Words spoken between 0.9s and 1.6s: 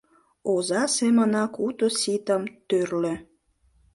семынак